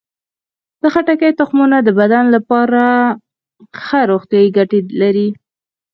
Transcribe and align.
د 0.81 0.83
خټکي 0.93 1.31
تخمونه 1.39 1.77
د 1.83 1.89
بدن 1.99 2.25
لپاره 2.35 2.83
ښه 3.83 3.99
روغتیايي 4.11 4.49
ګټې 4.57 4.79
لري. 5.01 5.29